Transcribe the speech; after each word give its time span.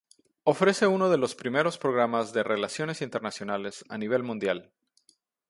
Ofrece 0.45 0.87
uno 0.87 1.11
de 1.11 1.19
los 1.19 1.35
primeros 1.35 1.77
programas 1.77 2.35
en 2.35 2.43
Relaciones 2.43 3.03
Internacionales 3.03 3.85
a 3.87 3.99
nivel 3.99 4.23
mundial. 4.23 4.71